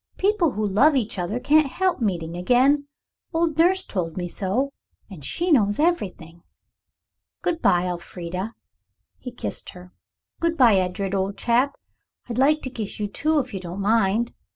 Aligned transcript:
People 0.17 0.53
who 0.53 0.65
love 0.67 0.95
each 0.95 1.19
other 1.19 1.39
can't 1.39 1.67
help 1.71 1.99
meeting 2.01 2.35
again. 2.35 2.87
Old 3.35 3.55
nurse 3.59 3.85
told 3.85 4.17
me 4.17 4.27
so, 4.27 4.71
and 5.11 5.23
she 5.23 5.51
knows 5.51 5.79
everything. 5.79 6.41
Good 7.43 7.61
bye, 7.61 7.85
Elfrida." 7.85 8.55
He 9.19 9.31
kissed 9.31 9.69
her. 9.77 9.93
"Good 10.39 10.57
bye, 10.57 10.77
Edred, 10.77 11.13
old 11.13 11.37
chap. 11.37 11.75
I'd 12.27 12.39
like 12.39 12.63
to 12.63 12.71
kiss 12.71 12.99
you 12.99 13.07
too, 13.07 13.37
if 13.37 13.53
you 13.53 13.59
don't 13.59 13.81
mind. 13.81 14.33